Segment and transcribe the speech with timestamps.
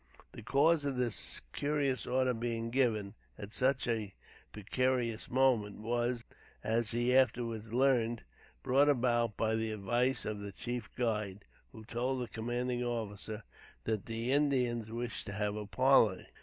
[0.31, 4.15] The cause of this curious order being given, at such a
[4.51, 6.25] precarious moment, was,
[6.63, 8.23] as he afterwards learned,
[8.63, 13.43] brought about by the advice of the chief guide, who told the commanding officer
[13.83, 16.25] that the Indians wished to have a parley.